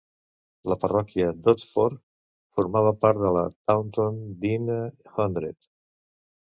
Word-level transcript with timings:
La 0.71 0.77
parròquia 0.85 1.27
d'Otterford 1.47 2.01
formava 2.57 2.95
part 3.05 3.23
de 3.27 3.35
la 3.37 3.47
Taunton 3.61 4.21
Deane 4.47 4.81
Hundred. 5.17 5.75